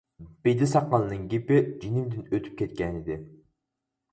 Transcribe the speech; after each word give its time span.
بېدە 0.45 0.69
ساقالنىڭ 0.69 1.27
گېپى 1.33 1.59
جېنىمدىن 1.83 2.25
ئۆتۈپ 2.31 2.59
كەتكەنىدى. 2.63 3.19